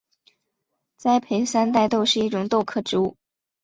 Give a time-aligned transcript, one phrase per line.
[0.97, 3.17] 栽培山黧豆是一种豆科植物。